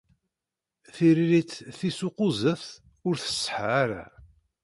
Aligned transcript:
Tiririt 0.93 1.51
tis 1.77 1.99
ukuẓẓet 2.07 2.63
ur 3.07 3.15
tseḥḥa 3.17 3.69
ara. 3.83 4.03